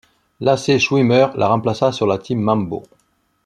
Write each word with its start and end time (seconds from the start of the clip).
Lacey 0.47 0.79
Schwimmer 0.79 1.27
la 1.35 1.47
remplaça 1.47 1.91
sur 1.91 2.07
la 2.07 2.17
team 2.17 2.39
mambo. 2.41 2.81